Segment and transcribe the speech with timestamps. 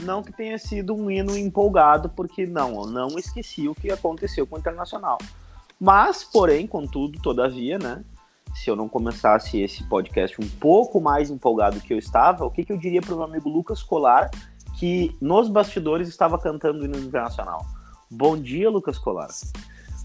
[0.00, 4.46] Não que tenha sido um hino empolgado, porque não, eu não esqueci o que aconteceu
[4.46, 5.18] com o Internacional.
[5.80, 8.04] Mas, porém, contudo, todavia, né?
[8.54, 12.64] Se eu não começasse esse podcast um pouco mais empolgado que eu estava, o que,
[12.64, 14.30] que eu diria para o meu amigo Lucas Colar,
[14.78, 17.66] que nos bastidores estava cantando o hino internacional?
[18.08, 19.26] Bom dia, Lucas Colar.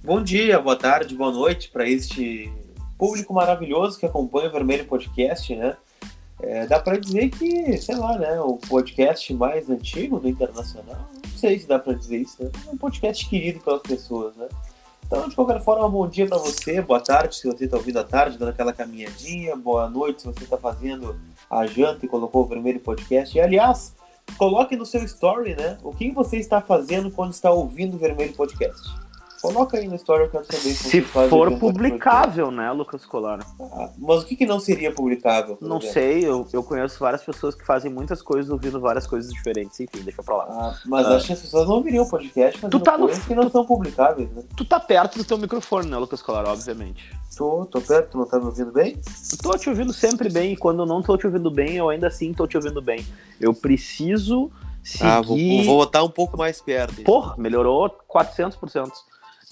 [0.03, 2.51] Bom dia, boa tarde, boa noite para este
[2.97, 5.75] público maravilhoso que acompanha o Vermelho Podcast, né?
[6.41, 11.37] É, dá para dizer que, sei lá, né, o podcast mais antigo do Internacional, não
[11.37, 12.51] sei se dá para dizer isso, né?
[12.67, 14.47] É um podcast querido pelas pessoas, né?
[15.05, 18.03] Então, de qualquer forma, bom dia para você, boa tarde se você está ouvindo à
[18.03, 21.15] tarde, dando aquela caminhadinha, boa noite se você está fazendo
[21.49, 23.37] a janta e colocou o Vermelho Podcast.
[23.37, 23.95] E, aliás,
[24.37, 28.33] coloque no seu story, né, o que você está fazendo quando está ouvindo o Vermelho
[28.33, 28.81] Podcast.
[29.43, 30.73] Coloca aí na história que eu quero saber.
[30.73, 33.45] Se for publicável, né, Lucas Colar?
[33.59, 35.57] Ah, mas o que, que não seria publicável?
[35.59, 35.93] Não exemplo?
[35.93, 39.77] sei, eu, eu conheço várias pessoas que fazem muitas coisas ouvindo várias coisas diferentes.
[39.81, 40.47] Enfim, deixa pra lá.
[40.49, 41.17] Ah, mas ah.
[41.17, 43.09] acho que as pessoas não ouviriam o podcast fazendo tu tá no...
[43.09, 44.43] que não são publicáveis, né?
[44.55, 47.13] Tu tá perto do teu microfone, né, Lucas Colar, obviamente.
[47.35, 48.97] Tô, tô perto, tu não tá me ouvindo bem?
[49.41, 52.07] tô te ouvindo sempre bem, e quando eu não tô te ouvindo bem, eu ainda
[52.07, 53.05] assim tô te ouvindo bem.
[53.41, 54.49] Eu preciso
[54.81, 55.05] seguir...
[55.05, 57.03] Ah, vou, vou botar um pouco mais perto.
[57.03, 58.89] Porra, melhorou 400%.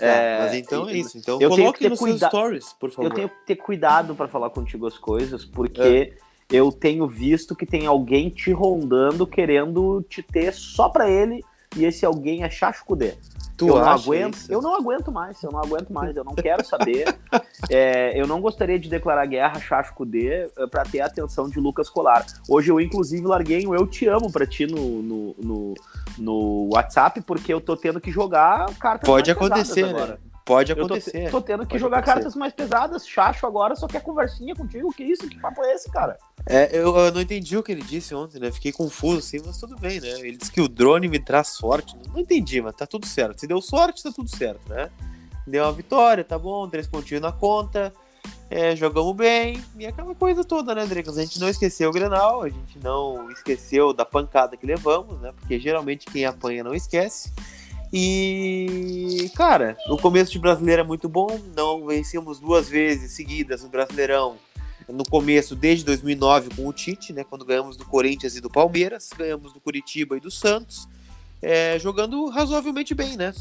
[0.02, 1.16] Tá, é, mas então é isso.
[1.16, 2.28] Então eu coloque tenho que ter cuida...
[2.28, 3.08] stories, por favor.
[3.08, 6.14] Eu tenho que ter cuidado para falar contigo as coisas, porque é.
[6.50, 11.44] eu tenho visto que tem alguém te rondando, querendo te ter só para ele,
[11.78, 13.14] e esse alguém é Chacho Cudê.
[13.62, 14.52] Tu eu não aguento, isso?
[14.52, 17.16] eu não aguento mais, eu não aguento mais, eu não quero saber.
[17.70, 21.60] é, eu não gostaria de declarar guerra Chacho Cudê eh, para ter a atenção de
[21.60, 22.26] Lucas Colar.
[22.50, 25.74] Hoje eu, inclusive, larguei um Eu Te Amo para ti no, no, no,
[26.18, 29.90] no, WhatsApp, porque eu tô tendo que jogar cartas Pode acontecer, né?
[29.90, 30.31] agora.
[30.52, 31.18] Pode acontecer.
[31.18, 32.16] Eu tô, tô tendo que Pode jogar acontecer.
[32.16, 33.08] cartas mais pesadas.
[33.08, 34.92] Chacho agora só quer conversinha contigo.
[34.94, 35.28] Que isso?
[35.30, 36.18] Que papo é esse, cara?
[36.46, 38.52] É, eu, eu, não entendi o que ele disse ontem, né?
[38.52, 40.10] Fiquei confuso assim, mas tudo bem, né?
[40.20, 41.96] Ele disse que o drone me traz sorte.
[42.14, 43.40] Não entendi, mas tá tudo certo.
[43.40, 44.90] Se deu sorte, tá tudo certo, né?
[45.48, 47.94] Deu uma vitória, tá bom, três pontinhos na conta.
[48.50, 51.18] É, jogamos bem, e aquela coisa toda, né, Dricos?
[51.18, 55.32] A gente não esqueceu o Grenal, a gente não esqueceu da pancada que levamos, né?
[55.32, 57.32] Porque geralmente quem apanha não esquece.
[57.94, 61.40] E, cara, o começo de brasileiro é muito bom.
[61.56, 64.38] Não vencemos duas vezes seguidas no Brasileirão
[64.92, 67.24] no começo, desde 2009, com o Tite, né?
[67.24, 70.88] Quando ganhamos do Corinthians e do Palmeiras, ganhamos do Curitiba e do Santos,
[71.42, 73.34] é, jogando razoavelmente bem, né?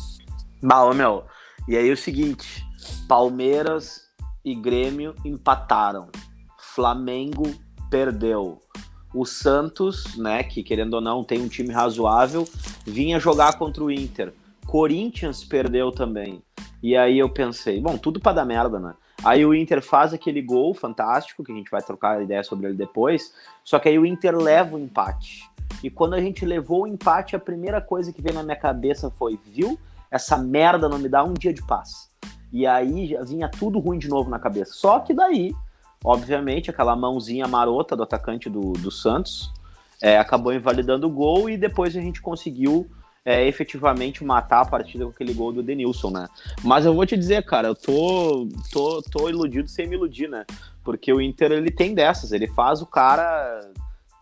[0.62, 1.25] Mal, meu.
[1.69, 2.65] E aí o seguinte:
[3.09, 4.03] Palmeiras
[4.44, 6.09] e Grêmio empataram.
[6.59, 7.53] Flamengo
[7.91, 8.61] perdeu.
[9.12, 12.49] O Santos, né, que querendo ou não tem um time razoável,
[12.87, 14.32] vinha jogar contra o Inter.
[14.70, 16.41] Corinthians perdeu também.
[16.81, 18.94] E aí eu pensei, bom, tudo para dar merda, né?
[19.25, 22.76] Aí o Inter faz aquele gol fantástico, que a gente vai trocar ideia sobre ele
[22.76, 23.34] depois.
[23.64, 25.42] Só que aí o Inter leva o empate.
[25.82, 29.10] E quando a gente levou o empate, a primeira coisa que veio na minha cabeça
[29.10, 29.76] foi: viu?
[30.08, 32.08] Essa merda não me dá um dia de paz.
[32.52, 34.72] E aí vinha tudo ruim de novo na cabeça.
[34.75, 35.52] Só que daí,
[36.04, 39.52] obviamente, aquela mãozinha marota do atacante do, do Santos
[40.00, 42.88] é, acabou invalidando o gol e depois a gente conseguiu
[43.25, 46.28] é, efetivamente matar a partida com aquele gol do Denilson, né?
[46.62, 50.44] Mas eu vou te dizer, cara, eu tô, tô, tô iludido sem me iludir, né?
[50.82, 53.60] Porque o Inter, ele tem dessas, ele faz o cara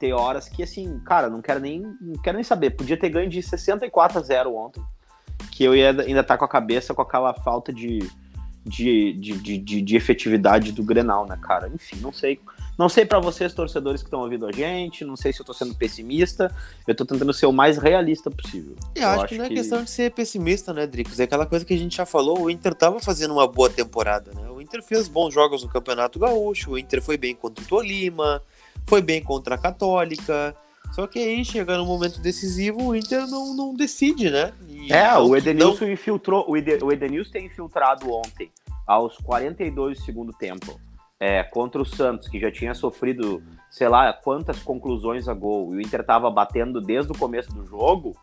[0.00, 2.70] ter horas que, assim, cara, não quero nem, não quero nem saber.
[2.70, 4.82] Podia ter ganho de 64 a 0 ontem,
[5.53, 8.00] que eu ia ainda estar tá com a cabeça com aquela falta de,
[8.65, 11.69] de, de, de, de efetividade do Grenal, né, cara?
[11.69, 12.39] Enfim, não sei
[12.79, 15.53] não sei para vocês, torcedores que estão ouvindo a gente, não sei se eu tô
[15.53, 16.55] sendo pessimista,
[16.87, 18.77] eu tô tentando ser o mais realista possível.
[18.95, 21.19] Eu, eu acho, que não é questão de ser pessimista, né, Dricos?
[21.19, 24.31] É aquela coisa que a gente já falou, o Inter tava fazendo uma boa temporada,
[24.33, 24.49] né?
[24.49, 28.41] O Inter fez bons jogos no Campeonato Gaúcho, o Inter foi bem contra o Tolima,
[28.87, 30.55] foi bem contra a Católica,
[30.93, 34.53] só que aí, chega no momento decisivo, o Inter não, não decide, né?
[34.68, 35.92] E é, o Edenilson não...
[35.92, 36.57] infiltrou, o
[36.92, 38.51] Edenilson tem infiltrado ontem,
[38.86, 40.80] aos 42 do segundo tempo
[41.21, 45.78] é, contra o Santos, que já tinha sofrido, sei lá, quantas conclusões a gol, e
[45.78, 48.16] o Inter estava batendo desde o começo do jogo,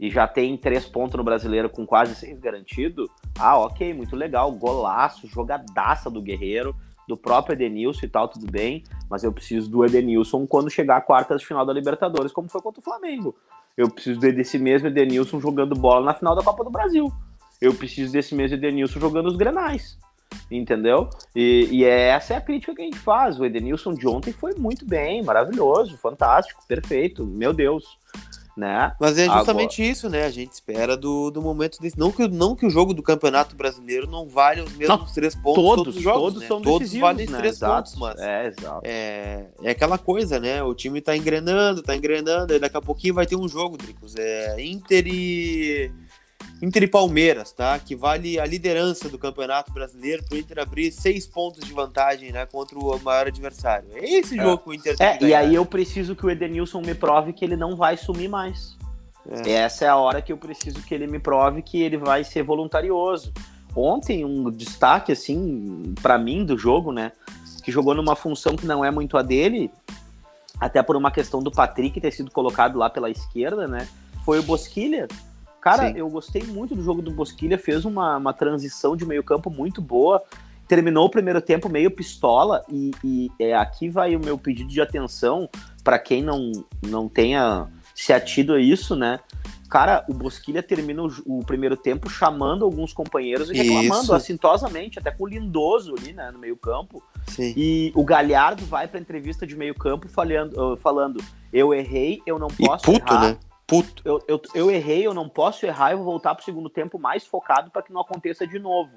[0.00, 4.50] e já tem três pontos no brasileiro com quase seis garantido, ah, ok, muito legal,
[4.52, 6.74] golaço, jogadaça do Guerreiro,
[7.08, 11.00] do próprio Edenilson e tal, tudo bem, mas eu preciso do Edenilson quando chegar a
[11.00, 13.34] quartas de final da Libertadores, como foi contra o Flamengo.
[13.76, 17.10] Eu preciso desse mesmo Edenilson jogando bola na final da Copa do Brasil.
[17.60, 19.98] Eu preciso desse mesmo Edenilson jogando os Grenais
[20.50, 21.08] entendeu?
[21.34, 23.38] E, e é, essa é a crítica que a gente faz.
[23.38, 27.98] O Edenilson de ontem foi muito bem, maravilhoso, fantástico, perfeito, meu Deus.
[28.58, 28.92] Né?
[28.98, 29.92] Mas é justamente Agora...
[29.92, 30.24] isso, né?
[30.24, 31.96] A gente espera do, do momento desse.
[31.96, 35.34] Não que, não que o jogo do Campeonato Brasileiro não vale os mesmos não, três
[35.36, 36.20] pontos todos, todos os jogos.
[36.20, 36.48] Todos né?
[36.48, 37.38] são Todos valem né?
[37.38, 37.74] três exato.
[37.76, 38.20] pontos, mas.
[38.20, 38.80] É, exato.
[38.82, 40.60] É, é aquela coisa, né?
[40.62, 44.16] O time tá engrenando, tá engrenando, e daqui a pouquinho vai ter um jogo, Dricos.
[44.16, 45.92] É Inter e.
[46.60, 47.78] Inter e Palmeiras, tá?
[47.78, 52.32] Que vale a liderança do Campeonato Brasileiro para o Inter abrir seis pontos de vantagem,
[52.32, 52.46] né?
[52.46, 53.88] Contra o maior adversário.
[53.94, 54.42] É esse é.
[54.42, 57.32] jogo que o Inter tem É, e aí eu preciso que o Edenilson me prove
[57.32, 58.76] que ele não vai sumir mais.
[59.46, 59.52] É.
[59.52, 62.42] Essa é a hora que eu preciso que ele me prove que ele vai ser
[62.42, 63.32] voluntarioso.
[63.76, 67.12] Ontem, um destaque, assim, para mim do jogo, né?
[67.62, 69.70] Que jogou numa função que não é muito a dele,
[70.58, 73.86] até por uma questão do Patrick ter sido colocado lá pela esquerda, né?
[74.24, 75.06] Foi o Bosquilha.
[75.68, 75.98] Cara, Sim.
[75.98, 79.82] eu gostei muito do jogo do Bosquilha, fez uma, uma transição de meio campo muito
[79.82, 80.22] boa,
[80.66, 84.80] terminou o primeiro tempo meio pistola, e, e é, aqui vai o meu pedido de
[84.80, 85.46] atenção
[85.84, 86.52] para quem não,
[86.86, 89.20] não tenha se atido a isso, né?
[89.68, 94.14] Cara, o Bosquilha termina o, o primeiro tempo chamando alguns companheiros e reclamando isso.
[94.14, 97.02] assintosamente, até com o Lindoso ali, né, no meio campo.
[97.26, 97.52] Sim.
[97.54, 101.22] E o Galhardo vai pra entrevista de meio campo falando, falando
[101.52, 103.32] eu errei, eu não posso e puto, errar.
[103.32, 103.38] Né?
[103.68, 104.02] Puto.
[104.02, 107.26] Eu, eu, eu errei, eu não posso errar, eu vou voltar pro segundo tempo mais
[107.26, 108.90] focado para que não aconteça de novo.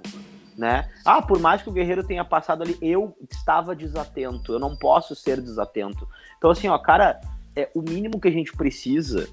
[0.57, 0.89] Né?
[1.06, 5.13] Ah, por mais que o Guerreiro tenha passado ali, eu estava desatento, eu não posso
[5.13, 6.07] ser desatento.
[6.38, 7.19] Então, assim, ó, cara,
[7.53, 9.27] é, o mínimo que a gente precisa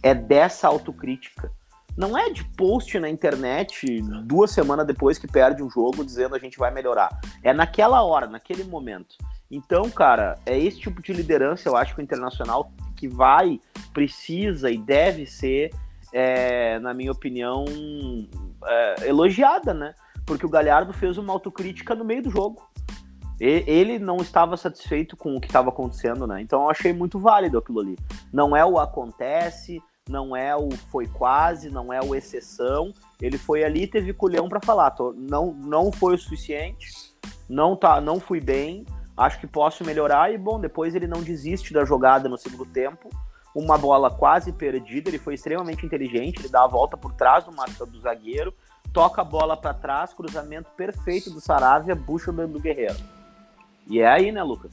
[0.00, 1.50] é dessa autocrítica.
[1.96, 6.38] Não é de post na internet duas semanas depois que perde um jogo dizendo a
[6.38, 7.20] gente vai melhorar.
[7.42, 9.16] É naquela hora, naquele momento.
[9.50, 13.60] Então, cara, é esse tipo de liderança, eu acho que o Internacional que vai,
[13.92, 15.70] precisa e deve ser,
[16.12, 17.64] é, na minha opinião,
[18.64, 19.94] é, elogiada, né?
[20.26, 22.62] Porque o Galhardo fez uma autocrítica no meio do jogo
[23.40, 26.40] ele não estava satisfeito com o que estava acontecendo, né?
[26.40, 27.98] Então eu achei muito válido aquilo ali.
[28.32, 32.92] Não é o acontece, não é o foi quase, não é o exceção.
[33.20, 36.88] Ele foi ali e teve culhão para falar, não não foi o suficiente,
[37.48, 38.84] não tá, não fui bem,
[39.16, 43.08] acho que posso melhorar e bom, depois ele não desiste da jogada no segundo tempo.
[43.54, 47.52] Uma bola quase perdida, ele foi extremamente inteligente, ele dá a volta por trás do
[47.86, 48.52] do zagueiro,
[48.92, 52.98] toca a bola para trás, cruzamento perfeito do Saravia, bucha do Guerreiro.
[53.86, 54.72] E é aí, né, Lucas?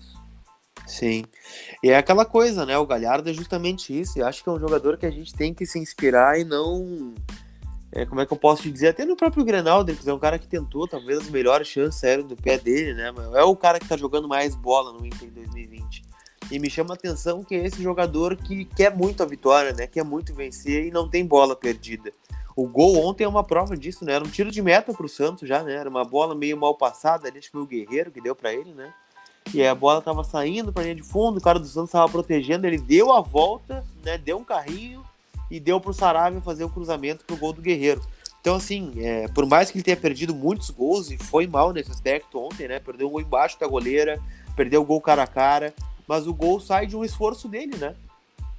[0.87, 1.25] Sim.
[1.83, 2.77] E é aquela coisa, né?
[2.77, 4.17] O Galhardo é justamente isso.
[4.17, 7.13] E acho que é um jogador que a gente tem que se inspirar e não.
[7.93, 8.89] É, como é que eu posso te dizer?
[8.89, 12.37] Até no próprio Grenal, é um cara que tentou, talvez as melhores chances eram do
[12.37, 13.13] pé dele, né?
[13.33, 16.03] É o cara que tá jogando mais bola no Inter 2020.
[16.49, 19.87] E me chama a atenção que é esse jogador que quer muito a vitória, né?
[19.87, 22.13] Quer muito vencer e não tem bola perdida.
[22.55, 24.13] O gol ontem é uma prova disso, né?
[24.13, 25.73] Era um tiro de meta pro Santos já, né?
[25.73, 28.53] Era uma bola meio mal passada, ali, acho que foi o Guerreiro que deu para
[28.53, 28.93] ele, né?
[29.53, 32.09] E aí a bola tava saindo pra linha de fundo, o cara do Santos tava
[32.09, 34.17] protegendo, ele deu a volta, né?
[34.17, 35.03] Deu um carrinho
[35.51, 38.01] e deu pro Saravia fazer o cruzamento pro gol do Guerreiro.
[38.39, 41.91] Então, assim, é, por mais que ele tenha perdido muitos gols, e foi mal nesse
[41.91, 42.79] aspecto ontem, né?
[42.79, 44.19] Perdeu um gol embaixo da goleira,
[44.55, 45.73] perdeu o gol cara a cara,
[46.07, 47.93] mas o gol sai de um esforço dele, né?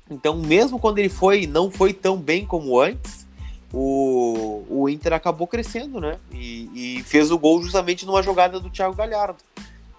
[0.08, 3.26] Então, mesmo quando ele foi, não foi tão bem como antes,
[3.72, 6.18] o, o Inter acabou crescendo, né?
[6.30, 9.42] E, e, fez o gol justamente numa jogada do Thiago Galhardo.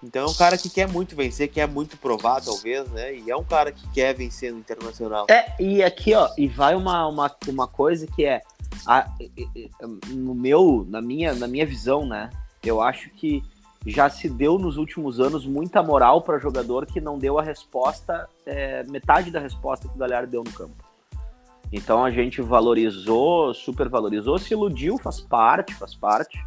[0.04, 3.16] Então é um cara que quer muito vencer, quer muito provar, talvez, né?
[3.16, 5.26] E é um cara que quer vencer no internacional.
[5.30, 8.42] É, e aqui, ó, e vai uma, uma, uma coisa que é.
[8.86, 9.08] A,
[10.10, 12.28] no meu, na minha, na minha visão, né?
[12.62, 13.42] Eu acho que
[13.86, 18.28] já se deu nos últimos anos muita moral para jogador que não deu a resposta,
[18.44, 20.74] é, metade da resposta que o Galhardo deu no campo.
[21.72, 26.38] Então a gente valorizou, supervalorizou, se iludiu, faz parte, faz parte.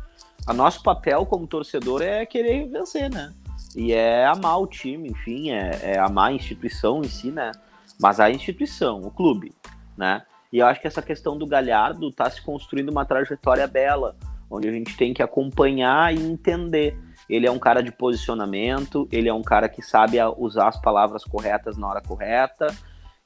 [0.45, 3.33] A nosso papel como torcedor é querer vencer, né?
[3.77, 7.51] E é amar o time, enfim, é, é amar a instituição em si, né?
[7.99, 9.53] Mas a instituição, o clube,
[9.95, 10.23] né?
[10.51, 14.15] E eu acho que essa questão do Galhardo está se construindo uma trajetória bela,
[14.49, 16.97] onde a gente tem que acompanhar e entender.
[17.29, 21.23] Ele é um cara de posicionamento, ele é um cara que sabe usar as palavras
[21.23, 22.73] corretas na hora correta,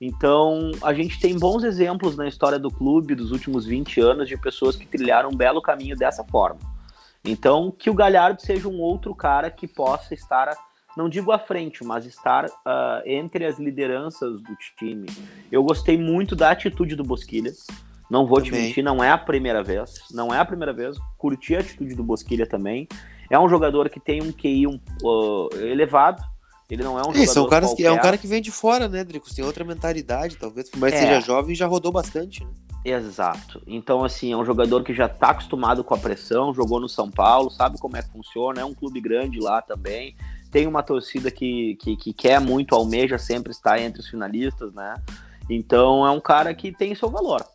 [0.01, 4.36] então, a gente tem bons exemplos na história do clube dos últimos 20 anos de
[4.36, 6.60] pessoas que trilharam um belo caminho dessa forma.
[7.24, 10.56] Então, que o Galhardo seja um outro cara que possa estar,
[10.98, 15.08] não digo à frente, mas estar uh, entre as lideranças do time.
[15.51, 17.51] Eu gostei muito da atitude do Bosquilha.
[18.10, 18.51] Não vou também.
[18.51, 19.94] te mentir, não é a primeira vez.
[20.12, 20.98] Não é a primeira vez.
[21.18, 22.88] Curti a atitude do Bosquilha também.
[23.30, 26.22] É um jogador que tem um QI um, uh, elevado,
[26.70, 28.42] ele não é um Isso, jogador é um cara que é um cara que vem
[28.42, 29.34] de fora, né, Dricos?
[29.34, 31.00] Tem outra mentalidade, talvez, por mais é.
[31.00, 32.50] seja jovem, já rodou bastante, né?
[32.83, 33.61] Exato.
[33.67, 37.11] Então, assim, é um jogador que já está acostumado com a pressão, jogou no São
[37.11, 40.15] Paulo, sabe como é que funciona, é um clube grande lá também.
[40.51, 44.95] Tem uma torcida que, que, que quer muito, almeja sempre estar entre os finalistas, né?
[45.50, 47.45] Então é um cara que tem seu valor,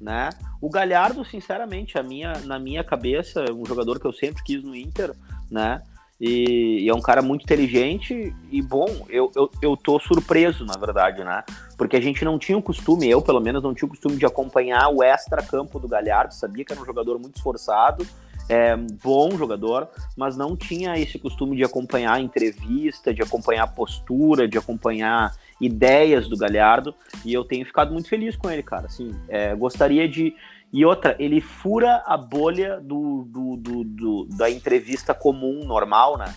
[0.00, 0.30] né?
[0.60, 4.62] O Galhardo, sinceramente, a minha, na minha cabeça, é um jogador que eu sempre quis
[4.62, 5.12] no Inter,
[5.50, 5.82] né?
[6.20, 9.06] E, e, é um cara muito inteligente e bom.
[9.08, 11.44] Eu, eu, eu tô surpreso, na verdade, né?
[11.76, 14.24] Porque a gente não tinha o costume, eu pelo menos não tinha o costume de
[14.24, 16.34] acompanhar o extra-campo do Galhardo.
[16.34, 18.06] Sabia que era um jogador muito esforçado,
[18.48, 24.56] é, bom jogador, mas não tinha esse costume de acompanhar entrevista, de acompanhar postura, de
[24.56, 26.94] acompanhar ideias do Galhardo.
[27.24, 28.86] E eu tenho ficado muito feliz com ele, cara.
[28.86, 30.34] Assim, é, gostaria de
[30.72, 36.34] e outra, ele fura a bolha do, do, do, do da entrevista comum, normal, né?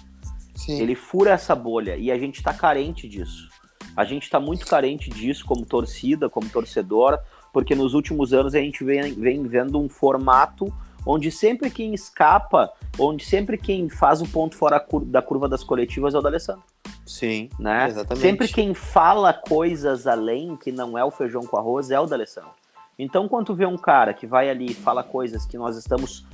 [0.55, 0.81] Sim.
[0.81, 3.49] Ele fura essa bolha e a gente tá carente disso.
[3.95, 7.19] A gente tá muito carente disso como torcida, como torcedor,
[7.51, 10.71] porque nos últimos anos a gente vem, vem vendo um formato
[11.05, 16.13] onde sempre quem escapa, onde sempre quem faz o ponto fora da curva das coletivas
[16.13, 16.63] é o D'Alessandro.
[17.05, 17.87] Sim, né?
[17.87, 18.21] exatamente.
[18.21, 22.51] Sempre quem fala coisas além, que não é o feijão com arroz, é o D'Alessandro.
[22.99, 26.27] Então, quando tu vê um cara que vai ali e fala coisas que nós estamos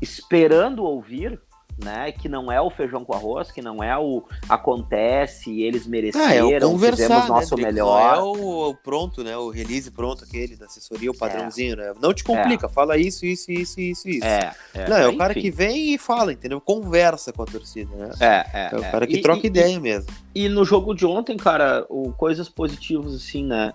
[0.00, 1.40] esperando ouvir,
[1.82, 2.12] né?
[2.12, 6.34] Que não é o feijão com arroz, que não é o acontece, eles mereceram, ah,
[6.52, 8.00] é o fizemos né, nosso né, melhor.
[8.00, 9.36] Não é o, o, pronto, né?
[9.36, 11.76] O release pronto, aquele da assessoria, o padrãozinho, é.
[11.76, 11.94] né?
[12.00, 12.68] Não te complica, é.
[12.68, 14.26] fala isso, isso, isso, isso, isso.
[14.26, 14.88] É, é.
[14.88, 16.60] Não, é o cara que vem e fala, entendeu?
[16.60, 18.10] Conversa com a torcida, né?
[18.20, 18.68] É, é.
[18.72, 20.12] É o cara que e, troca e, ideia mesmo.
[20.34, 23.72] E no jogo de ontem, cara, o, coisas positivas, assim, né?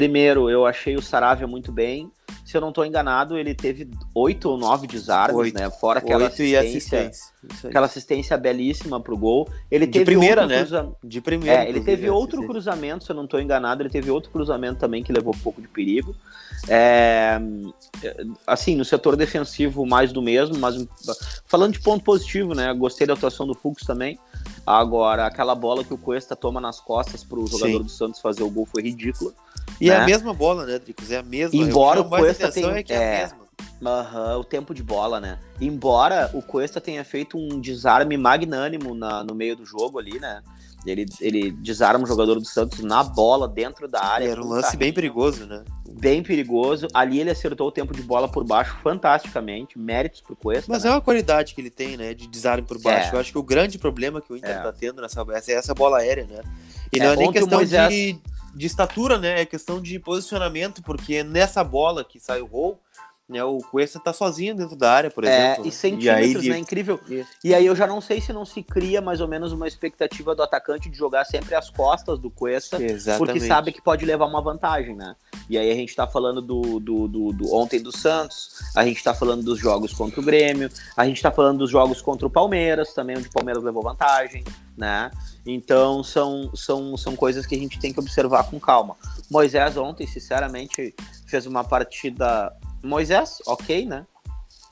[0.00, 2.10] Primeiro, eu achei o Saravia muito bem.
[2.42, 5.58] Se eu não estou enganado, ele teve oito ou nove desarmes, oito.
[5.58, 5.70] né?
[5.70, 7.68] Fora aquela assistência, assistência.
[7.68, 9.46] aquela assistência belíssima pro gol.
[9.70, 10.60] Ele de teve primeira, né?
[10.60, 10.90] Cruza...
[11.04, 11.64] De primeira.
[11.64, 15.02] É, ele teve outro cruzamento, se eu não estou enganado, ele teve outro cruzamento também
[15.02, 16.16] que levou um pouco de perigo.
[16.66, 17.38] É...
[18.46, 20.76] Assim, no setor defensivo, mais do mesmo, mas
[21.44, 22.72] falando de ponto positivo, né?
[22.72, 24.18] Gostei da atuação do Fux também.
[24.70, 27.82] Agora, aquela bola que o Cuesta toma nas costas para o jogador Sim.
[27.82, 29.32] do Santos fazer o gol foi ridícula.
[29.80, 29.94] E né?
[29.94, 30.06] é a né?
[30.06, 31.10] mesma bola, né, Dricos?
[31.10, 31.60] É a mesma.
[31.60, 32.78] Embora o, o Cuesta tenha...
[32.78, 33.40] É que é, é a mesma.
[33.80, 35.38] Uhum, o tempo de bola, né?
[35.60, 40.42] Embora o Cuesta tenha feito um desarme magnânimo na, no meio do jogo ali, né?
[40.86, 44.28] Ele, ele desarma o jogador do Santos na bola, dentro da área.
[44.28, 44.78] Era um lance carrinho.
[44.78, 45.64] bem perigoso, né?
[45.98, 46.88] Bem perigoso.
[46.94, 49.78] Ali ele acertou o tempo de bola por baixo fantasticamente.
[49.78, 50.72] Méritos pro Cuesta.
[50.72, 50.90] Mas né?
[50.90, 52.14] é uma qualidade que ele tem, né?
[52.14, 53.12] De desarme por baixo.
[53.12, 53.16] É.
[53.16, 54.62] Eu acho que o grande problema que o Inter é.
[54.62, 56.40] tá tendo nessa essa, essa bola aérea, né?
[56.92, 57.92] E é, não é nem questão Moisés...
[57.92, 58.18] de,
[58.54, 59.42] de estatura, né?
[59.42, 62.80] É questão de posicionamento, porque nessa bola que sai o gol
[63.30, 65.68] né, o Cuesta tá sozinho dentro da área, por é, exemplo.
[65.68, 66.58] E centímetros, e aí, né?
[66.58, 66.98] Incrível.
[67.08, 67.30] Isso.
[67.44, 70.34] E aí eu já não sei se não se cria mais ou menos uma expectativa
[70.34, 73.18] do atacante de jogar sempre às costas do Cuesta, Exatamente.
[73.18, 75.14] porque sabe que pode levar uma vantagem, né?
[75.48, 79.02] E aí a gente tá falando do, do, do, do, ontem do Santos, a gente
[79.02, 82.30] tá falando dos jogos contra o Grêmio, a gente tá falando dos jogos contra o
[82.30, 84.42] Palmeiras, também onde o Palmeiras levou vantagem,
[84.76, 85.10] né?
[85.46, 88.96] Então são, são, são coisas que a gente tem que observar com calma.
[89.30, 90.94] Moisés ontem, sinceramente,
[91.26, 94.06] fez uma partida Moisés, ok, né?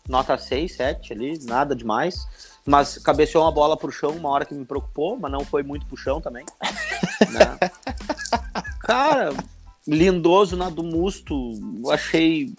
[0.09, 2.27] Nota 6, 7 ali, nada demais.
[2.65, 5.87] Mas cabeceou uma bola pro chão uma hora que me preocupou, mas não foi muito
[5.87, 6.45] pro chão também.
[7.31, 7.59] né?
[8.81, 9.33] Cara,
[9.87, 11.53] lindoso na do Musto,
[11.91, 12.55] achei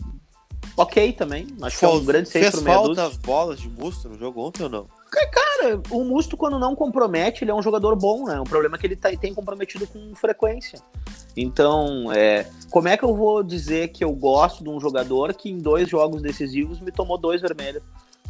[0.75, 1.47] ok também.
[1.61, 4.41] Acho que é um grande 6 pro meia falta as bolas de Musto no jogo
[4.41, 4.98] ontem ou não?
[5.09, 8.39] Cara, o Musto, quando não compromete, ele é um jogador bom, né?
[8.39, 10.79] O problema é que ele tá, tem comprometido com frequência.
[11.35, 15.49] Então, é, como é que eu vou dizer que eu gosto de um jogador que
[15.49, 17.81] em dois jogos decisivos me tomou dois vermelhos?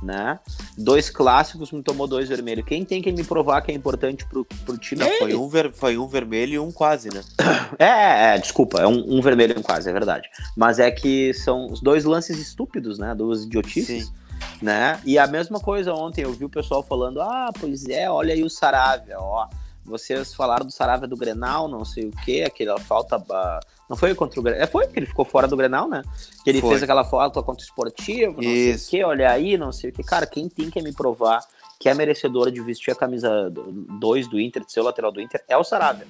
[0.01, 0.39] Né?
[0.77, 2.63] Dois clássicos me tomou dois vermelhos.
[2.65, 5.01] Quem tem que me provar que é importante pro, pro time?
[5.01, 7.21] Não, foi, um ver, foi um vermelho e um quase, né?
[7.77, 10.29] É, é desculpa, é um, um, vermelho e um quase, é verdade.
[10.55, 13.13] Mas é que são os dois lances estúpidos, né?
[13.13, 14.05] Duas idiotices.
[14.05, 14.28] Sim
[14.61, 14.99] né?
[15.05, 18.43] E a mesma coisa ontem, eu vi o pessoal falando: ah, pois é, olha aí
[18.43, 19.47] o Saravia, ó.
[19.85, 23.19] Vocês falaram do Saravia do Grenal, não sei o que, aquela falta.
[23.89, 24.61] Não foi contra o Grenal?
[24.61, 26.03] É, foi que ele ficou fora do Grenal, né?
[26.43, 26.71] Que ele foi.
[26.71, 28.89] fez aquela falta contra o esportivo, não Isso.
[28.89, 30.03] sei o que, olha aí, não sei o que.
[30.03, 31.43] Cara, quem tem que me provar
[31.79, 35.21] que é merecedora de vestir a camisa 2 do Inter, de ser o lateral do
[35.21, 36.05] Inter, é o Saravia.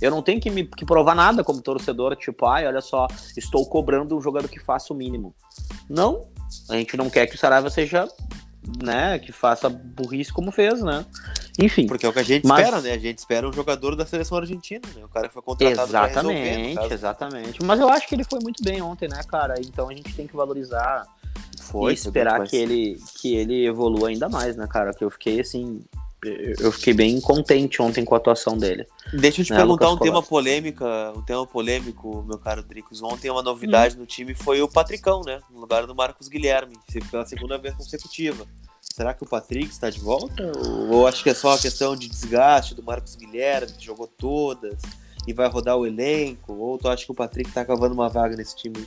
[0.00, 3.64] Eu não tenho que me que provar nada como torcedor, tipo, ai, olha só, estou
[3.66, 5.34] cobrando um jogador que faça o mínimo.
[5.88, 6.28] Não,
[6.68, 8.08] a gente não quer que o Saraiva seja,
[8.82, 11.04] né, que faça burrice como fez, né?
[11.58, 11.86] Enfim.
[11.86, 12.64] Porque é o que a gente mas...
[12.64, 12.92] espera, né?
[12.92, 15.04] A gente espera um jogador da seleção argentina, né?
[15.04, 17.64] O cara que foi contratado Exatamente, exatamente.
[17.64, 19.54] Mas eu acho que ele foi muito bem ontem, né, cara?
[19.60, 21.06] Então a gente tem que valorizar
[21.60, 24.92] foi, e esperar que ele, que ele evolua ainda mais, né, cara?
[24.92, 25.82] Que eu fiquei assim
[26.22, 28.86] eu fiquei bem contente ontem com a atuação dele.
[29.12, 33.02] Deixa eu te né, perguntar um tema polêmica, um tema polêmico, meu caro Dricos.
[33.02, 34.00] Ontem uma novidade hum.
[34.00, 35.40] no time foi o Patricão, né?
[35.50, 36.76] No lugar do Marcos Guilherme,
[37.10, 38.46] pela segunda vez consecutiva.
[38.80, 40.50] Será que o Patrick está de volta?
[40.56, 44.06] Ou, ou acho que é só uma questão de desgaste do Marcos Guilherme, que jogou
[44.06, 44.80] todas?
[45.26, 46.52] e vai rodar o elenco?
[46.52, 48.86] Ou tu acha que o Patrick tá cavando uma vaga nesse time?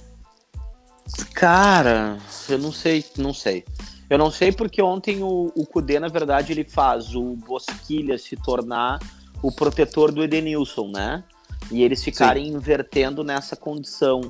[1.34, 2.18] Cara,
[2.48, 3.66] eu não sei, não sei.
[4.10, 8.36] Eu não sei porque ontem o, o Kudê, na verdade, ele faz o Bosquilha se
[8.36, 9.00] tornar
[9.42, 11.24] o protetor do Edenilson, né?
[11.72, 12.54] E eles ficarem Sim.
[12.54, 14.22] invertendo nessa condição.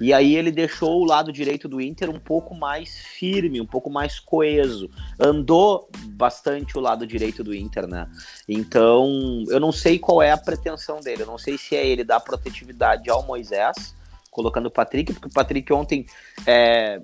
[0.00, 3.90] E aí ele deixou o lado direito do Inter um pouco mais firme, um pouco
[3.90, 4.88] mais coeso.
[5.18, 8.08] Andou bastante o lado direito do Inter, né?
[8.48, 11.22] Então, eu não sei qual é a pretensão dele.
[11.22, 13.94] Eu não sei se é ele dar protetividade ao Moisés,
[14.30, 16.06] colocando o Patrick, porque o Patrick ontem
[16.46, 17.00] é,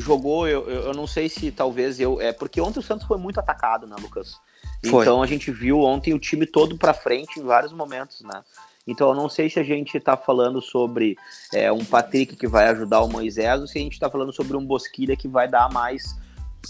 [0.00, 2.20] jogou, eu, eu não sei se talvez eu.
[2.20, 4.36] É porque ontem o Santos foi muito atacado, né, Lucas?
[4.84, 5.02] Foi.
[5.02, 8.42] Então a gente viu ontem o time todo para frente em vários momentos, né?
[8.86, 11.16] Então eu não sei se a gente está falando sobre
[11.52, 14.56] é, um Patrick que vai ajudar o Moisés ou se a gente está falando sobre
[14.56, 16.16] um Bosquilha que vai dar mais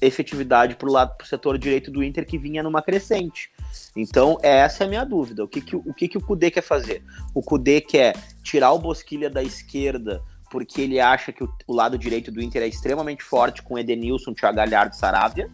[0.01, 3.51] efetividade para o lado pro setor direito do Inter que vinha numa crescente.
[3.95, 5.45] Então essa é a minha dúvida.
[5.45, 7.05] O que, que, o, que, que o quer fazer?
[7.35, 11.99] O Cudê quer tirar o Bosquilha da esquerda porque ele acha que o, o, lado
[11.99, 15.49] direito do Inter é extremamente forte com Edenilson, Thiago Galhardo e Saravia,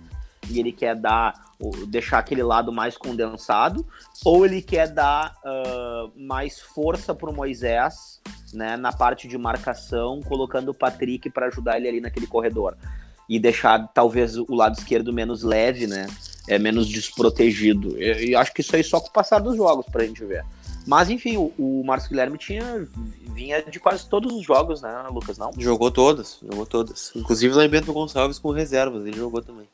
[0.49, 1.53] e ele quer dar
[1.87, 3.87] deixar aquele lado mais condensado,
[4.25, 8.21] ou ele quer dar uh, mais força para o Moisés
[8.53, 12.77] né, na parte de marcação, colocando o Patrick para ajudar ele ali naquele corredor.
[13.29, 16.07] E deixar talvez o lado esquerdo menos leve, né?
[16.49, 17.97] É menos desprotegido.
[18.03, 20.45] E acho que isso aí só com o passar dos jogos para a gente ver.
[20.87, 22.89] Mas enfim, o, o Marcos Guilherme tinha
[23.33, 25.39] vinha de quase todos os jogos, né, Lucas?
[25.39, 25.51] Não?
[25.59, 27.12] Jogou todas, jogou todas.
[27.15, 29.69] Inclusive lá em Bento Gonçalves com reservas, ele jogou também.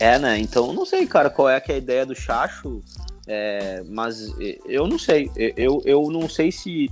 [0.00, 0.38] É, né?
[0.38, 2.82] Então não sei, cara, qual é que é a ideia do Chacho,
[3.26, 4.34] é, mas
[4.64, 5.30] eu não sei.
[5.36, 6.88] Eu, eu não sei se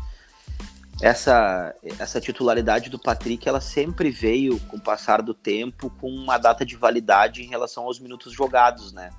[1.00, 6.38] essa, essa titularidade do Patrick ela sempre veio com o passar do tempo com uma
[6.38, 9.10] data de validade em relação aos minutos jogados, né?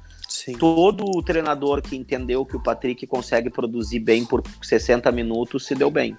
[0.47, 0.53] Sim.
[0.53, 5.91] Todo treinador que entendeu que o Patrick consegue produzir bem por 60 minutos se deu
[5.91, 6.17] bem,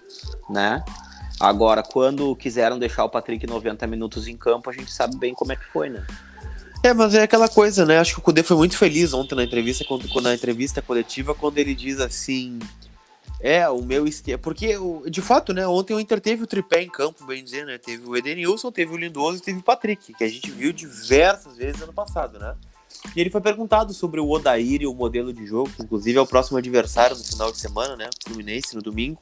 [0.50, 0.85] né?
[1.40, 5.50] Agora, quando quiseram deixar o Patrick 90 minutos em campo, a gente sabe bem como
[5.50, 6.06] é que foi, né?
[6.84, 7.99] É, mas é aquela coisa, né?
[7.99, 11.56] Acho que o Kudê foi muito feliz ontem na entrevista, quando, na entrevista coletiva, quando
[11.56, 12.58] ele diz assim.
[13.41, 14.36] É, o meu esquema.
[14.36, 14.75] Porque,
[15.08, 15.67] de fato, né?
[15.67, 17.78] Ontem o Inter teve o tripé em campo, bem dizer, né?
[17.78, 21.56] Teve o Edenilson, teve o Lindoso e teve o Patrick, que a gente viu diversas
[21.56, 22.54] vezes ano passado, né?
[23.14, 26.20] E ele foi perguntado sobre o Odair e o modelo de jogo, que inclusive é
[26.20, 28.08] o próximo adversário no final de semana, né?
[28.26, 29.20] Fluminense, no domingo.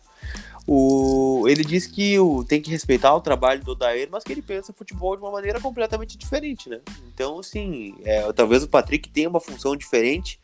[0.66, 4.42] O, ele disse que o, tem que respeitar o trabalho do Odair, mas que ele
[4.42, 6.81] pensa futebol de uma maneira completamente diferente, né?
[7.14, 10.40] Então, assim, é, talvez o Patrick tenha uma função diferente,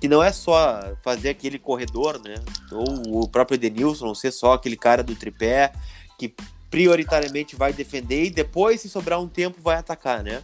[0.00, 2.36] que não é só fazer aquele corredor, né?
[2.70, 5.72] Ou o próprio Edenilson, não ser só aquele cara do tripé
[6.18, 6.32] que
[6.70, 10.42] prioritariamente vai defender e depois, se sobrar um tempo, vai atacar, né?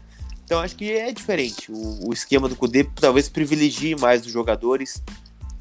[0.50, 1.70] Então acho que é diferente.
[1.70, 5.00] O, o esquema do Kudê talvez privilegie mais os jogadores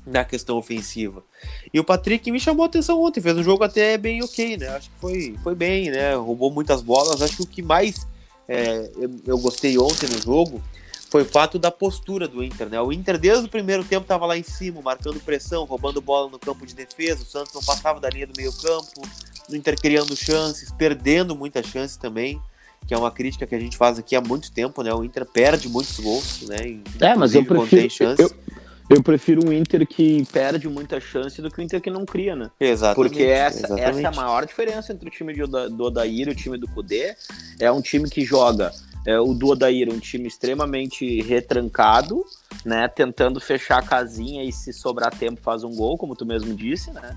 [0.03, 1.23] na questão ofensiva.
[1.71, 4.67] E o Patrick me chamou a atenção ontem, fez um jogo até bem ok, né?
[4.69, 6.15] Acho que foi, foi bem, né?
[6.15, 7.21] Roubou muitas bolas.
[7.21, 8.07] Acho que o que mais
[8.47, 10.59] é, eu, eu, gostei ontem no jogo
[11.11, 12.81] foi o fato da postura do Inter, né?
[12.81, 16.39] O Inter desde o primeiro tempo estava lá em cima, marcando pressão, roubando bola no
[16.39, 17.21] campo de defesa.
[17.21, 19.07] O Santos não passava da linha do meio campo.
[19.47, 22.41] O Inter criando chances, perdendo muitas chances também
[22.89, 24.91] que é uma crítica que a gente faz aqui há muito tempo, né?
[24.91, 26.81] O Inter perde muitos gols, né?
[26.99, 28.31] É, mas eu prefiro, eu,
[28.89, 32.35] eu prefiro um Inter que perde muita chance do que o Inter que não cria,
[32.35, 32.49] né?
[32.59, 32.95] Exatamente.
[32.95, 33.83] Porque essa, exatamente.
[33.83, 37.15] essa é a maior diferença entre o time do Odair e o time do Kudê.
[37.59, 38.71] É um time que joga
[39.05, 42.25] é, o do Odair, um time extremamente retrancado,
[42.65, 42.87] né?
[42.87, 46.89] Tentando fechar a casinha e se sobrar tempo faz um gol, como tu mesmo disse,
[46.89, 47.15] né?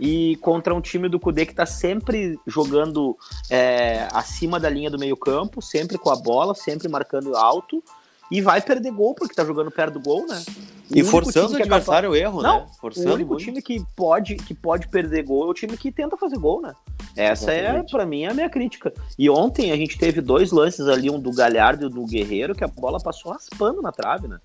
[0.00, 3.16] E contra um time do Kudê que tá sempre jogando
[3.50, 7.84] é, acima da linha do meio campo, sempre com a bola, sempre marcando alto
[8.30, 10.42] e vai perder gol porque tá jogando perto do gol, né?
[10.90, 12.22] O e forçando o adversário é capaz...
[12.22, 12.66] erro, Não, né?
[12.80, 13.44] Forçando o único muito.
[13.44, 16.72] time que pode, que pode perder gol é o time que tenta fazer gol, né?
[17.16, 17.86] Essa é, Exatamente.
[17.86, 18.92] é, para mim, a minha crítica.
[19.18, 22.54] E ontem a gente teve dois lances ali, um do Galhardo e um do Guerreiro,
[22.54, 24.38] que a bola passou raspando na trave, né?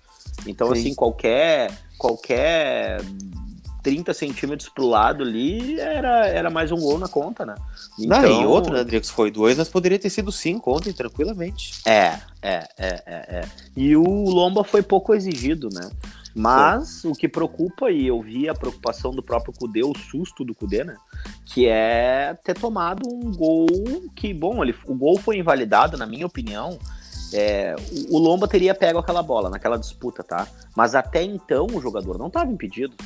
[0.46, 0.80] Então, Sim.
[0.80, 3.00] assim, qualquer qualquer
[3.86, 7.54] 30 centímetros pro lado ali, era, era mais um gol na conta, né?
[7.96, 8.20] Então...
[8.20, 9.08] Não, e então, outro, né, Drix?
[9.08, 11.72] Foi dois, mas poderia ter sido cinco ontem, tranquilamente.
[11.86, 13.48] É, é, é, é, é.
[13.76, 15.88] E o Lomba foi pouco exigido, né?
[16.34, 20.52] Mas o que preocupa, e eu vi a preocupação do próprio Cudê, o susto do
[20.52, 20.96] Cudê, né?
[21.44, 23.68] Que é ter tomado um gol
[24.16, 26.76] que, bom, ele, o gol foi invalidado, na minha opinião.
[27.32, 27.76] É,
[28.10, 30.48] o Lomba teria pego aquela bola naquela disputa, tá?
[30.76, 32.96] Mas até então o jogador não estava impedido.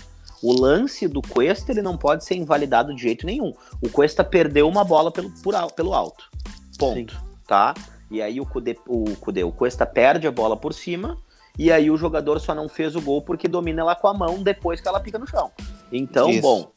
[0.43, 3.53] O lance do Cuesta ele não pode ser invalidado de jeito nenhum.
[3.83, 6.31] O Cuesta perdeu uma bola pelo, por, pelo alto.
[6.79, 7.15] Ponto.
[7.15, 7.21] Sim.
[7.47, 7.75] Tá?
[8.11, 11.19] E aí o Cudê, o Cudê, o Cuesta perde a bola por cima.
[11.59, 14.43] E aí o jogador só não fez o gol porque domina ela com a mão
[14.43, 15.51] depois que ela pica no chão.
[15.93, 16.41] Então, Isso.
[16.41, 16.73] bom,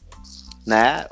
[0.65, 1.05] né?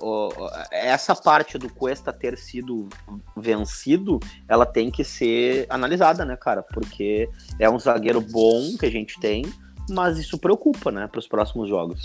[0.71, 2.89] Essa parte do Cuesta ter sido
[3.35, 6.63] vencido, ela tem que ser analisada, né, cara?
[6.63, 9.45] Porque é um zagueiro bom que a gente tem,
[9.89, 12.01] mas isso preocupa, né, para os próximos jogos.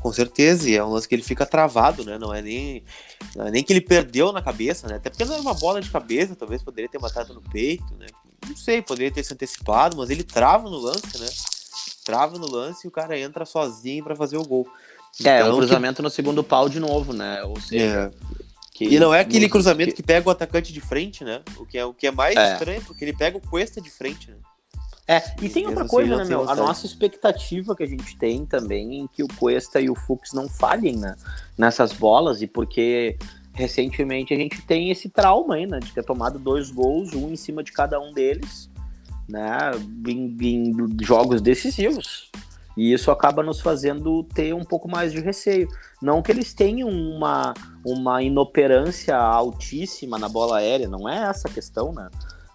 [0.00, 2.18] Com certeza, e é um lance que ele fica travado, né?
[2.18, 2.84] Não é nem,
[3.34, 4.96] não é nem que ele perdeu na cabeça, né?
[4.96, 8.06] Até porque não era uma bola de cabeça, talvez poderia ter matado no peito, né?
[8.48, 11.28] Não sei, poderia ter se antecipado, mas ele trava no lance, né?
[12.04, 14.68] Trava no lance e o cara entra sozinho para fazer o gol.
[15.24, 16.02] É, então, um cruzamento que...
[16.02, 17.42] no segundo pau de novo, né?
[17.42, 18.12] Ou seja.
[18.12, 18.36] É.
[18.72, 18.84] Que...
[18.84, 19.96] E não é aquele cruzamento que...
[19.96, 20.02] que...
[20.02, 21.42] pega o atacante de frente, né?
[21.56, 22.52] O que é, o que é mais é.
[22.52, 24.36] estranho, porque ele pega o Cuesta de frente, né?
[25.08, 26.50] É, e tem outra coisa, né, meu?
[26.50, 30.32] A nossa expectativa que a gente tem também em que o Cuesta e o Fux
[30.32, 31.14] não falhem né,
[31.56, 33.16] nessas bolas, e porque
[33.54, 35.78] recentemente a gente tem esse trauma aí, né?
[35.78, 38.68] De ter tomado dois gols, um em cima de cada um deles,
[39.28, 39.70] né?
[40.06, 42.30] Em, em jogos decisivos.
[42.76, 45.68] E isso acaba nos fazendo ter um pouco mais de receio.
[46.02, 51.50] Não que eles tenham uma, uma inoperância altíssima na bola aérea, não é essa a
[51.50, 52.10] questão, né?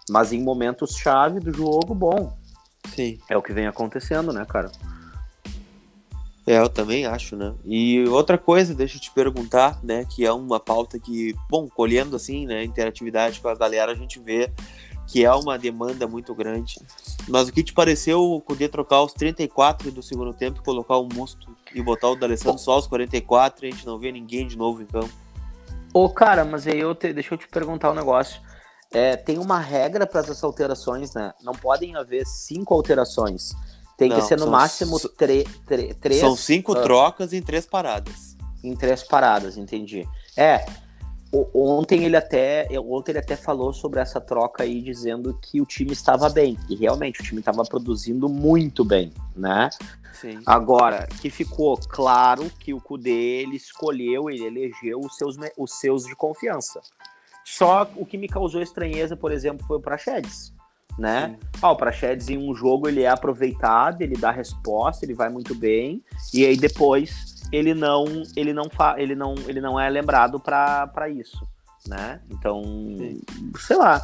[0.08, 2.41] Mas em momentos chave do jogo, bom.
[2.88, 3.18] Sim.
[3.28, 4.70] É o que vem acontecendo, né, cara?
[6.46, 7.54] É, eu também acho, né?
[7.64, 12.16] E outra coisa, deixa eu te perguntar, né, que é uma pauta que, bom, colhendo
[12.16, 14.50] assim, né, interatividade com a galera, a gente vê
[15.06, 16.80] que é uma demanda muito grande.
[17.28, 21.08] Mas o que te pareceu poder trocar os 34 do segundo tempo e colocar o
[21.12, 24.56] Musto e botar o D'Alessandro só aos 44 e a gente não vê ninguém de
[24.56, 25.10] novo em campo?
[25.92, 28.40] Ô, cara, mas aí eu te, deixa eu te perguntar um negócio.
[28.92, 31.32] É, tem uma regra para essas alterações, né?
[31.42, 33.52] Não podem haver cinco alterações.
[33.96, 36.20] Tem não, que ser no máximo três.
[36.20, 38.36] São cinco uh, trocas em três paradas.
[38.62, 40.06] Em três paradas, entendi.
[40.36, 40.64] É,
[41.54, 45.92] Ontem ele até ontem ele até falou sobre essa troca aí dizendo que o time
[45.92, 49.70] estava bem e realmente o time estava produzindo muito bem, né?
[50.12, 50.40] Sim.
[50.44, 56.04] Agora que ficou claro que o Cudê ele escolheu ele elegeu os seus os seus
[56.04, 56.82] de confiança.
[57.44, 60.52] Só o que me causou estranheza, por exemplo, foi o Praxedes,
[60.98, 61.36] né?
[61.60, 65.54] Ah, o Praxedes em um jogo ele é aproveitado, ele dá resposta, ele vai muito
[65.54, 66.02] bem
[66.32, 68.04] e aí depois ele não
[68.36, 71.46] ele não fa, ele não ele não é lembrado para isso,
[71.86, 72.20] né?
[72.30, 73.20] Então, Sim.
[73.58, 74.00] sei lá,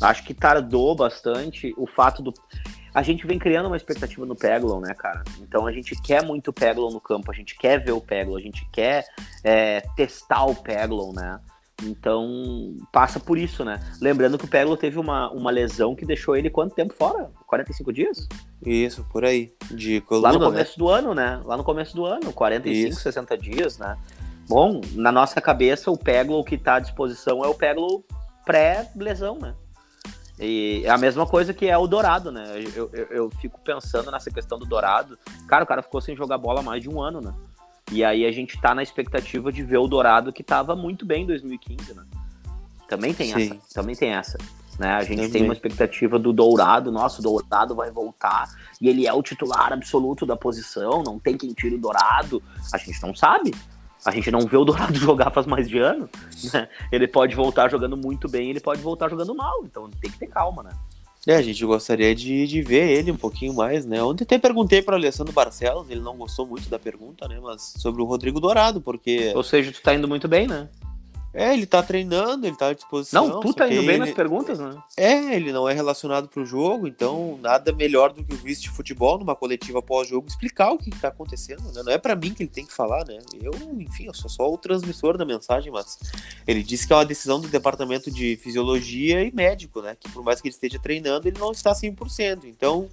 [0.00, 2.32] acho que tardou bastante o fato do
[2.94, 5.22] a gente vem criando uma expectativa no Peglon, né, cara?
[5.40, 8.36] Então a gente quer muito o Peglon no campo, a gente quer ver o Peglon,
[8.36, 9.04] a gente quer
[9.44, 11.38] é, testar o Peglon, né?
[11.84, 13.80] Então, passa por isso, né?
[14.00, 17.30] Lembrando que o Peglo teve uma, uma lesão que deixou ele quanto tempo fora?
[17.46, 18.28] 45 dias?
[18.64, 19.52] Isso, por aí.
[19.70, 20.76] De coluna, Lá no começo né?
[20.78, 21.40] do ano, né?
[21.44, 23.00] Lá no começo do ano, 45, isso.
[23.00, 23.96] 60 dias, né?
[24.48, 28.04] Bom, na nossa cabeça, o Peglo que está à disposição é o Peglo
[28.44, 29.54] pré-lesão, né?
[30.40, 32.44] E é a mesma coisa que é o Dourado, né?
[32.74, 35.18] Eu, eu, eu, fico pensando nessa questão do Dourado.
[35.46, 37.34] Cara, o cara ficou sem jogar bola mais de um ano, né?
[37.90, 41.22] E aí a gente tá na expectativa de ver o Dourado que tava muito bem
[41.22, 42.04] em 2015, né?
[42.86, 43.42] Também tem Sim.
[43.42, 44.38] essa, também tem essa.
[44.78, 44.92] Né?
[44.92, 45.30] A gente também.
[45.30, 48.48] tem uma expectativa do Dourado, nosso Dourado vai voltar
[48.80, 52.42] e ele é o titular absoluto da posição, não tem quem tire o Dourado.
[52.72, 53.52] A gente não sabe.
[54.04, 56.08] A gente não vê o Dourado jogar faz mais de ano.
[56.52, 56.68] Né?
[56.92, 59.64] Ele pode voltar jogando muito bem, ele pode voltar jogando mal.
[59.64, 60.70] Então tem que ter calma, né?
[61.26, 64.02] É, a gente gostaria de, de ver ele um pouquinho mais, né?
[64.02, 67.38] Ontem até perguntei para o Alessandro Barcelos, ele não gostou muito da pergunta, né?
[67.42, 69.32] Mas sobre o Rodrigo Dourado, porque.
[69.34, 70.68] Ou seja, tu tá indo muito bem, né?
[71.38, 73.28] É, ele tá treinando, ele tá à disposição.
[73.28, 73.98] Não, tu tá indo bem ele...
[73.98, 74.76] nas perguntas, né?
[74.96, 78.70] É, ele não é relacionado pro jogo, então nada melhor do que o vice de
[78.70, 81.82] futebol numa coletiva pós-jogo explicar o que, que tá acontecendo, né?
[81.84, 83.20] Não é para mim que ele tem que falar, né?
[83.40, 85.96] Eu, enfim, eu sou só o transmissor da mensagem, mas
[86.44, 89.96] ele disse que é uma decisão do departamento de fisiologia e médico, né?
[89.98, 92.46] Que por mais que ele esteja treinando, ele não está 100%.
[92.46, 92.88] Então,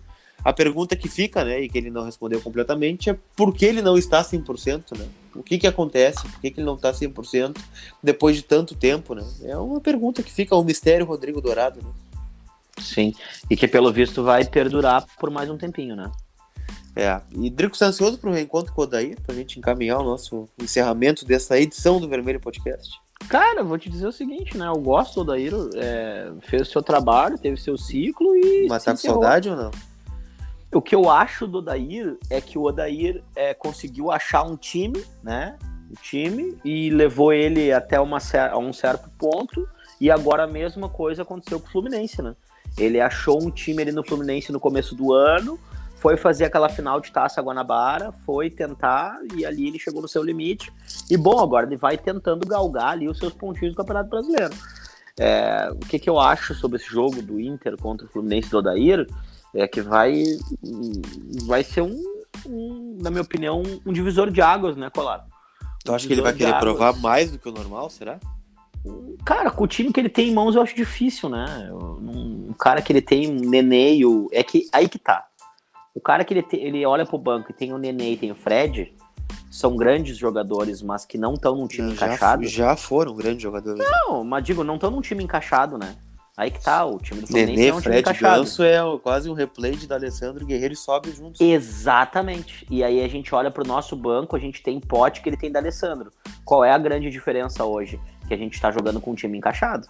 [0.45, 3.81] a pergunta que fica, né, e que ele não respondeu completamente, é por que ele
[3.81, 5.07] não está 100%, né?
[5.33, 6.21] O que que acontece?
[6.21, 7.57] Por que, que ele não está 100%
[8.01, 9.25] depois de tanto tempo, né?
[9.41, 11.89] É uma pergunta que fica um mistério Rodrigo Dourado, né?
[12.79, 13.15] Sim,
[13.49, 16.11] e que pelo visto vai perdurar por mais um tempinho, né?
[16.95, 19.99] É, e Drico está ansioso para o reencontro com o Odair, para a gente encaminhar
[19.99, 23.01] o nosso encerramento dessa edição do Vermelho Podcast.
[23.27, 24.67] Cara, vou te dizer o seguinte, né?
[24.67, 28.67] Eu gosto do Odair, é, fez o seu trabalho, teve seu ciclo e.
[28.69, 29.71] Mas tá com saudade ou não?
[30.75, 35.01] O que eu acho do Odair é que o Odair é, conseguiu achar um time,
[35.23, 35.57] né?
[35.89, 38.17] Um time e levou ele até uma,
[38.57, 39.65] um certo ponto.
[40.01, 42.35] E agora a mesma coisa aconteceu com o Fluminense, né?
[42.77, 45.57] Ele achou um time ali no Fluminense no começo do ano,
[45.95, 50.21] foi fazer aquela final de Taça Guanabara, foi tentar e ali ele chegou no seu
[50.21, 50.73] limite.
[51.09, 54.53] E bom, agora ele vai tentando galgar ali os seus pontinhos do Campeonato Brasileiro.
[55.17, 58.57] É, o que, que eu acho sobre esse jogo do Inter contra o Fluminense do
[58.57, 59.07] Odair?
[59.55, 60.23] É que vai
[61.45, 62.03] vai ser um,
[62.45, 65.25] um, na minha opinião, um divisor de águas, né, Colar?
[65.83, 68.19] Tu acha que ele vai querer provar mais do que o normal, será?
[69.23, 71.69] Cara, com o time que ele tem em mãos eu acho difícil, né?
[71.71, 74.27] Um cara que ele tem um Nenê e o.
[74.31, 75.25] É que aí que tá.
[75.93, 76.57] O cara que ele, te...
[76.57, 78.93] ele olha pro banco e tem o Nenê e tem o Fred,
[79.49, 82.45] são grandes jogadores, mas que não estão num time já, encaixado.
[82.45, 83.79] Já foram grandes jogadores.
[83.79, 85.95] Não, mas digo, não estão num time encaixado, né?
[86.37, 88.41] Aí que tá, o time do Fluminense Nenê, é um time Fred encaixado.
[88.41, 91.39] Ganso é quase um replay de D'Alessandro Guerreiro e sobe juntos.
[91.39, 92.67] Exatamente.
[92.69, 95.49] E aí a gente olha pro nosso banco, a gente tem Pote que ele tem
[95.49, 96.11] D'Alessandro.
[96.43, 97.99] Qual é a grande diferença hoje?
[98.27, 99.87] Que a gente tá jogando com um time encaixado,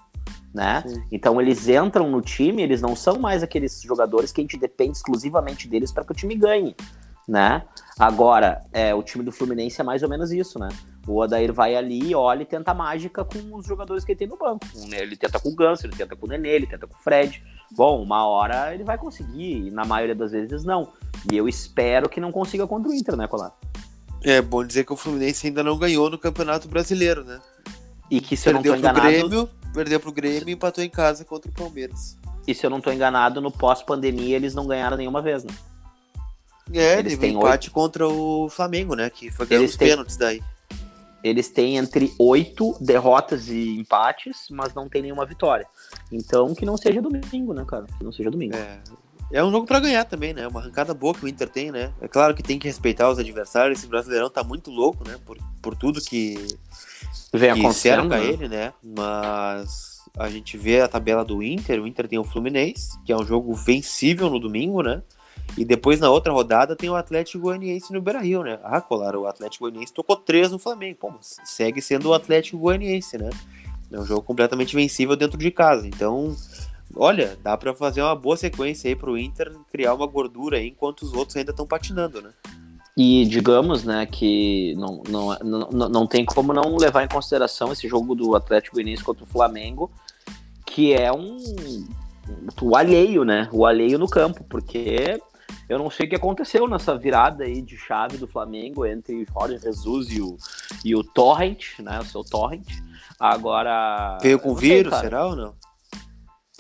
[0.53, 0.83] né?
[0.85, 1.03] Sim.
[1.11, 4.97] Então eles entram no time, eles não são mais aqueles jogadores que a gente depende
[4.97, 6.75] exclusivamente deles para que o time ganhe,
[7.27, 7.63] né?
[7.97, 10.69] Agora, é, o time do Fluminense é mais ou menos isso, né?
[11.07, 14.37] O Odair vai ali, olha e tenta mágica com os jogadores que ele tem no
[14.37, 14.65] banco.
[14.91, 17.43] Ele tenta com o Ganso, ele tenta com o Nenê, ele tenta com o Fred.
[17.71, 20.91] Bom, uma hora ele vai conseguir, e na maioria das vezes não.
[21.31, 23.55] E eu espero que não consiga contra o Inter, né, Colar?
[24.23, 27.39] É bom dizer que o Fluminense ainda não ganhou no Campeonato Brasileiro, né?
[28.09, 29.07] E que se perdeu eu não tô enganado...
[29.07, 32.17] Grêmio, perdeu pro Grêmio e empatou em casa contra o Palmeiras.
[32.47, 35.53] E se eu não tô enganado, no pós-pandemia eles não ganharam nenhuma vez, né?
[36.73, 37.71] É, eles têm empate 8...
[37.71, 39.09] contra o Flamengo, né?
[39.11, 39.89] Que foi ganhando os têm...
[39.89, 40.41] pênaltis daí.
[41.25, 45.65] Eles têm entre oito derrotas e empates, mas não tem nenhuma vitória.
[46.11, 47.87] Então, que não seja domingo, né, cara?
[47.97, 48.55] Que não seja domingo.
[48.55, 48.79] É,
[49.31, 50.47] é um jogo para ganhar também, né?
[50.47, 51.91] Uma arrancada boa que o Inter tem, né?
[51.99, 53.79] É claro que tem que respeitar os adversários.
[53.79, 55.17] Esse Brasileirão tá muito louco, né?
[55.25, 56.35] Por, por tudo que,
[57.33, 58.23] Vem que cerca né?
[58.23, 58.71] ele, né?
[58.83, 61.81] Mas a gente vê a tabela do Inter.
[61.81, 65.01] O Inter tem o Fluminense, que é um jogo vencível no domingo, né?
[65.57, 68.59] E depois, na outra rodada, tem o Atlético Goianiense no Beira-Rio, né?
[68.63, 70.97] Ah, Colar, o Atlético Goianiense tocou três no Flamengo.
[70.99, 73.29] Pô, segue sendo o Atlético Goianiense, né?
[73.91, 75.87] É um jogo completamente vencível dentro de casa.
[75.87, 76.35] Então,
[76.93, 81.03] olha, dá para fazer uma boa sequência aí pro Inter criar uma gordura aí, enquanto
[81.03, 82.31] os outros ainda estão patinando, né?
[82.97, 85.37] E digamos, né, que não, não,
[85.69, 89.27] não, não tem como não levar em consideração esse jogo do Atlético Goianiense contra o
[89.27, 89.91] Flamengo,
[90.65, 91.37] que é um
[92.61, 93.49] o alheio, né?
[93.51, 95.19] O alheio no campo, porque
[95.67, 99.57] eu não sei o que aconteceu nessa virada aí de chave do Flamengo entre Jorge
[99.57, 100.37] Jesus e o,
[100.83, 101.99] e o Torrent, né?
[101.99, 102.67] O seu Torrent.
[103.19, 104.17] Agora.
[104.21, 105.55] Veio com vírus, sei, será ou não?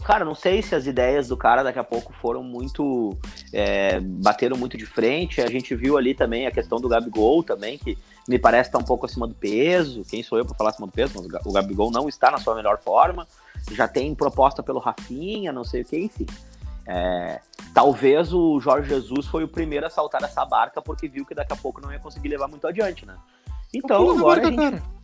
[0.03, 3.17] Cara, não sei se as ideias do cara daqui a pouco foram muito.
[3.53, 5.41] É, bateram muito de frente.
[5.41, 8.83] A gente viu ali também a questão do Gabigol também, que me parece estar tá
[8.83, 10.03] um pouco acima do peso.
[10.05, 11.13] Quem sou eu para falar acima do peso?
[11.15, 13.27] Mas o Gabigol não está na sua melhor forma.
[13.71, 16.25] Já tem proposta pelo Rafinha, não sei o que, enfim.
[16.87, 17.39] É,
[17.75, 21.51] talvez o Jorge Jesus foi o primeiro a saltar essa barca porque viu que daqui
[21.51, 23.17] a pouco não ia conseguir levar muito adiante, né?
[23.73, 24.81] Então agora barca, a gente...
[24.81, 24.95] Cara.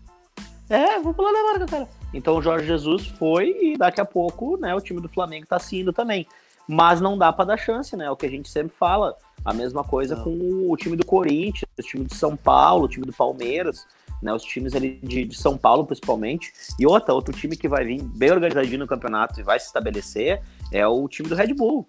[0.69, 1.89] É, vou pular na barca, cara.
[2.13, 5.59] Então o Jorge Jesus foi e daqui a pouco, né, o time do Flamengo tá
[5.59, 6.25] se indo também.
[6.65, 8.05] Mas não dá para dar chance, né?
[8.05, 9.17] É o que a gente sempre fala.
[9.43, 10.23] A mesma coisa não.
[10.23, 13.85] com o time do Corinthians, o time de São Paulo, o time do Palmeiras
[14.21, 14.33] né?
[14.33, 16.53] Os times ali de, de, São Paulo, principalmente.
[16.79, 20.41] E outra, outro time que vai vir bem organizadinho no campeonato e vai se estabelecer
[20.71, 21.87] é o time do Red Bull.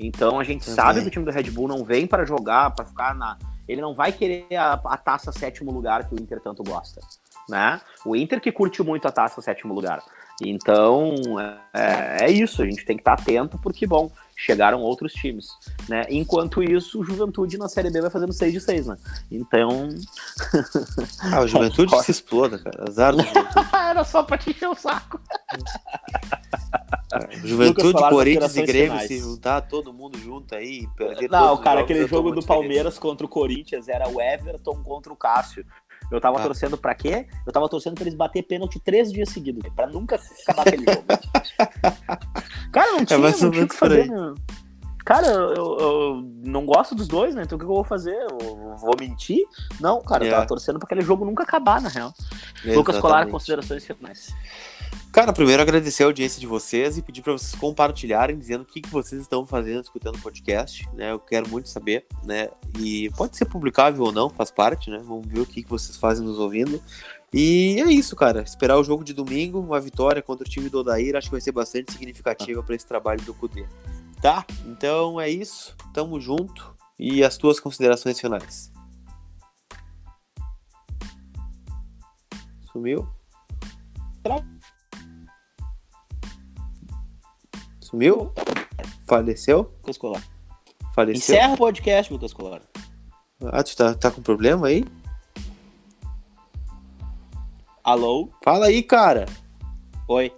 [0.00, 0.74] Então a gente Também.
[0.74, 3.36] sabe que o time do Red Bull não vem para jogar, para ficar na.
[3.68, 7.00] Ele não vai querer a, a, taça sétimo lugar que o Inter tanto gosta.
[7.48, 7.80] Né?
[8.04, 10.02] O Inter que curte muito a taça sétimo lugar.
[10.42, 11.14] Então
[11.74, 15.48] é, é isso, a gente tem que estar atento, porque, bom, chegaram outros times,
[15.86, 16.06] né?
[16.08, 18.96] Enquanto isso, o Juventude na Série B vai fazendo 6 de 6, né?
[19.30, 19.88] Então...
[21.30, 22.88] Ah, o Juventude se exploda, cara.
[22.88, 23.68] Azar do Juventude.
[23.74, 25.20] Era só pra te encher o saco.
[27.44, 29.08] Juventude, Corinthians e Grêmio finais.
[29.08, 33.28] se juntar todo mundo junto aí, perder Não, cara, aquele jogo do Palmeiras contra o
[33.28, 35.64] Corinthians era o Everton contra o Cássio.
[36.10, 36.42] Eu tava ah.
[36.42, 37.26] torcendo pra quê?
[37.46, 41.04] Eu tava torcendo pra eles bater pênalti três dias seguidos, pra nunca acabar aquele jogo.
[42.72, 44.34] Cara, não é tinha, é, não tinha o que fazer, né?
[45.04, 47.42] Cara, eu, eu, não gosto dos dois, né?
[47.42, 48.14] Então o que eu vou fazer?
[48.14, 49.44] Eu vou mentir?
[49.80, 50.46] Não, cara, eu tava é.
[50.46, 52.12] torcendo pra aquele jogo nunca acabar, na real.
[52.18, 52.76] Exatamente.
[52.76, 54.32] Lucas Colar, considerações finais.
[55.12, 58.80] Cara, primeiro agradecer a audiência de vocês e pedir para vocês compartilharem, dizendo o que,
[58.80, 61.10] que vocês estão fazendo escutando o podcast, né?
[61.10, 62.48] Eu quero muito saber, né?
[62.78, 64.98] E pode ser publicável ou não, faz parte, né?
[65.04, 66.80] Vamos ver o que, que vocês fazem nos ouvindo.
[67.34, 68.42] E é isso, cara.
[68.42, 71.40] Esperar o jogo de domingo, uma vitória contra o time do Odair, acho que vai
[71.40, 73.66] ser bastante significativa para esse trabalho do Cudê.
[74.22, 74.46] Tá?
[74.64, 75.76] Então é isso.
[75.92, 76.72] Tamo junto.
[76.96, 78.70] E as tuas considerações finais.
[82.70, 83.08] Sumiu?
[87.90, 88.32] Sumiu?
[89.06, 89.72] Faleceu?
[89.80, 90.22] Lucas Colar.
[90.94, 91.34] Faleceu?
[91.34, 92.62] Encerra o podcast, Lucas Colar.
[93.46, 94.84] Ah, tu tá, tá com problema aí?
[97.82, 98.28] Alô?
[98.44, 99.26] Fala aí, cara.
[100.06, 100.32] Oi.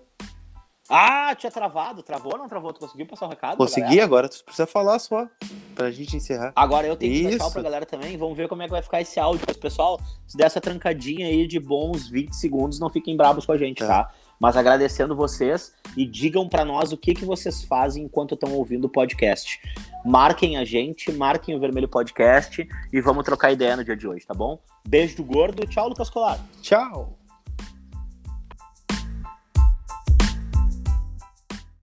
[0.88, 2.02] Ah, tinha travado.
[2.02, 2.72] Travou ou não travou?
[2.72, 3.56] Tu conseguiu passar o recado?
[3.56, 5.26] Consegui, agora tu precisa falar só.
[5.74, 6.52] Pra gente encerrar.
[6.54, 7.50] Agora eu tenho que Isso.
[7.50, 8.16] pra galera também.
[8.16, 9.44] Vamos ver como é que vai ficar esse áudio.
[9.46, 13.52] Mas, pessoal, se der essa trancadinha aí de bons 20 segundos, não fiquem bravos com
[13.52, 14.04] a gente, Tá.
[14.04, 14.14] tá?
[14.42, 18.86] Mas agradecendo vocês e digam pra nós o que, que vocês fazem enquanto estão ouvindo
[18.86, 19.60] o podcast.
[20.04, 24.26] Marquem a gente, marquem o Vermelho Podcast e vamos trocar ideia no dia de hoje,
[24.26, 24.58] tá bom?
[24.84, 25.64] Beijo do gordo.
[25.64, 26.44] Tchau, Lucas Colar.
[26.60, 27.21] Tchau!